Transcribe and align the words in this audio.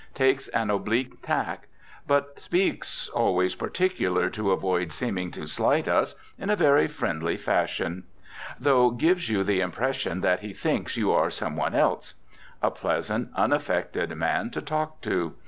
Takes 0.15 0.47
an 0.47 0.71
oblique 0.71 1.21
tack. 1.21 1.67
But 2.07 2.39
speaks 2.41 3.07
(always 3.09 3.53
particular 3.53 4.31
to 4.31 4.49
avoid 4.51 4.91
seeming 4.91 5.29
to 5.33 5.45
slight 5.45 5.87
us) 5.87 6.15
in 6.39 6.49
a 6.49 6.55
very 6.55 6.87
friendly 6.87 7.37
fashion. 7.37 8.05
Though 8.59 8.89
gives 8.89 9.29
you 9.29 9.43
the 9.43 9.61
impression 9.61 10.21
that 10.21 10.39
he 10.39 10.53
thinks 10.53 10.97
you 10.97 11.11
are 11.11 11.29
some 11.29 11.55
one 11.55 11.75
else. 11.75 12.15
A 12.63 12.71
pleasant, 12.71 13.29
unaffected 13.35 14.15
man 14.17 14.49
to 14.49 14.61
talk 14.63 15.01
to. 15.01 15.35